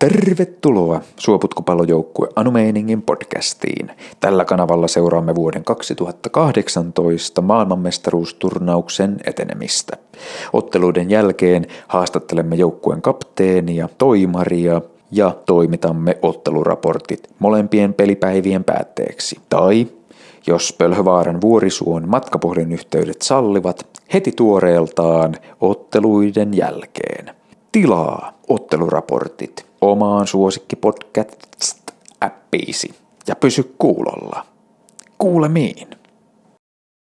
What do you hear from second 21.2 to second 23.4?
vuorisuon matkapuhelinyhteydet